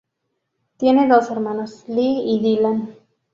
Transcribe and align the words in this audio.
Tiene 0.77 1.07
dos 1.07 1.29
hermanos: 1.29 1.83
Lee 1.87 2.23
y 2.25 2.39
Dylan. 2.41 2.95